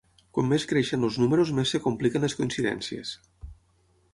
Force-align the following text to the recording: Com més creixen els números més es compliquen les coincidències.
Com 0.35 0.47
més 0.53 0.63
creixen 0.69 1.03
els 1.09 1.19
números 1.23 1.51
més 1.59 1.73
es 1.79 1.83
compliquen 1.85 2.25
les 2.27 2.37
coincidències. 2.41 3.13